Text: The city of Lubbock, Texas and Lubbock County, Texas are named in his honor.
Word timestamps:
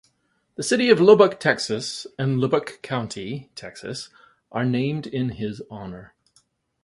The 0.55 0.63
city 0.63 0.89
of 0.89 0.99
Lubbock, 0.99 1.39
Texas 1.39 2.07
and 2.17 2.39
Lubbock 2.41 2.81
County, 2.81 3.51
Texas 3.53 4.09
are 4.51 4.65
named 4.65 5.05
in 5.05 5.29
his 5.29 5.61
honor. 5.69 6.15